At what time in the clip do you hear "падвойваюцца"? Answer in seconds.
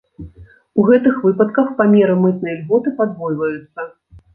3.05-3.93